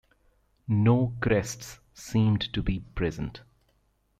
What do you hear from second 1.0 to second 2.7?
crests seemed to